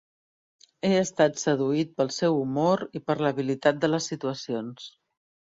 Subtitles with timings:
[0.87, 4.91] He estat seduït pel seu humor i per l'habilitat de les situacions.